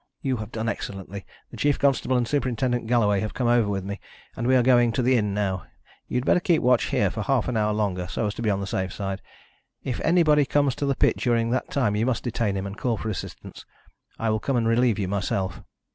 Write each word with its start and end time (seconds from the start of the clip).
"You 0.23 0.37
have 0.37 0.51
done 0.51 0.67
excellently. 0.67 1.27
The 1.51 1.57
chief 1.57 1.77
constable 1.77 2.17
and 2.17 2.27
Superintendent 2.27 2.87
Galloway 2.87 3.19
have 3.19 3.35
come 3.35 3.45
over 3.47 3.69
with 3.69 3.83
me, 3.83 3.99
and 4.35 4.47
we 4.47 4.55
are 4.55 4.63
going 4.63 4.91
to 4.93 5.03
the 5.03 5.15
inn 5.15 5.31
now. 5.31 5.67
You 6.07 6.15
had 6.17 6.25
better 6.25 6.39
keep 6.39 6.63
watch 6.63 6.85
here 6.85 7.11
for 7.11 7.21
half 7.21 7.47
an 7.47 7.55
hour 7.55 7.71
longer, 7.71 8.07
so 8.07 8.25
as 8.25 8.33
to 8.33 8.41
be 8.41 8.49
on 8.49 8.61
the 8.61 8.65
safe 8.65 8.91
side. 8.93 9.21
If 9.83 9.99
anybody 10.03 10.43
comes 10.45 10.73
to 10.77 10.87
the 10.87 10.95
pit 10.95 11.17
during 11.17 11.51
that 11.51 11.69
time 11.69 11.95
you 11.95 12.07
must 12.07 12.23
detain 12.23 12.57
him, 12.57 12.65
and 12.65 12.75
call 12.79 12.97
for 12.97 13.09
assistance. 13.09 13.63
I 14.17 14.31
will 14.31 14.39
come 14.39 14.55
and 14.57 14.67
relieve 14.67 14.97
you 14.97 15.07
myself." 15.07 15.61